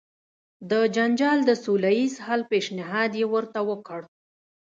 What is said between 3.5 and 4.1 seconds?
وکړ.